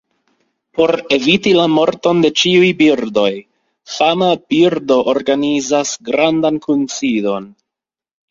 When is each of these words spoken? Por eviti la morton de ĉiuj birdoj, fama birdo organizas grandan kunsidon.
Por 0.77 0.91
eviti 1.17 1.51
la 1.57 1.65
morton 1.73 2.21
de 2.23 2.29
ĉiuj 2.43 2.69
birdoj, 2.79 3.27
fama 3.97 4.31
birdo 4.53 4.97
organizas 5.13 5.91
grandan 6.11 6.57
kunsidon. 6.67 7.47